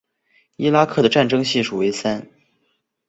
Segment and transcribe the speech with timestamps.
[0.55, 2.27] 伊拉克的战争系数为三。